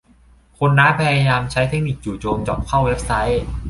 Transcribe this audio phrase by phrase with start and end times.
[0.59, 3.43] คนร้ายพยายามใช้เทคนิคจู่โจมเจาะเข้าเว็บไซต์